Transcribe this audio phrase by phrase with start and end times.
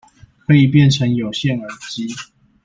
[0.47, 2.07] 可以變成有線耳機